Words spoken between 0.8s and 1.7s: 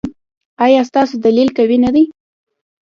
ستاسو دلیل